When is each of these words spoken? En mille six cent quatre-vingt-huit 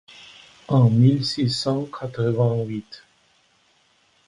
En 0.67 0.89
mille 0.89 1.23
six 1.23 1.51
cent 1.51 1.83
quatre-vingt-huit 1.85 3.03